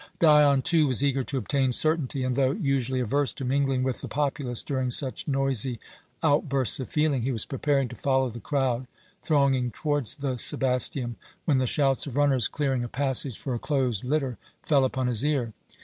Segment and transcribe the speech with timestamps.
[0.17, 4.07] Dion, too, was eager to obtain certainty, and, though usually averse to mingling with the
[4.07, 5.79] populace during such noisy
[6.23, 8.87] outbursts of feeling, he was preparing to follow the crowd
[9.21, 14.03] thronging towards the Sebasteum, when the shouts of runners clearing a passage for a closed
[14.03, 15.53] litter fell upon his ear.